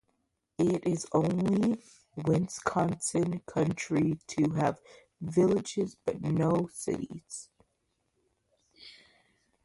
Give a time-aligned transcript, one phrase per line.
[0.57, 1.83] It is the only
[2.25, 4.81] Wisconsin county to have
[5.21, 7.49] villages but no cities.